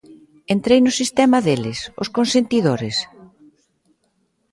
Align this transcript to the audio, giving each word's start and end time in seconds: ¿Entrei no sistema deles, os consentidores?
¿Entrei 0.55 0.79
no 0.83 0.91
sistema 0.99 1.37
deles, 1.45 1.79
os 2.03 2.11
consentidores? 2.17 2.97